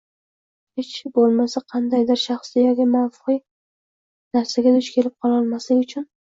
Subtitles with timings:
[0.79, 3.39] hech bo‘lmasa qandaydir shaxsiy yoki maxfiy
[4.39, 6.11] narsaga duch kelib qolmaslik uchun.